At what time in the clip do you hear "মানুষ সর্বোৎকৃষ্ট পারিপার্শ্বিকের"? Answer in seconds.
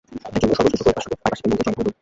0.57-1.49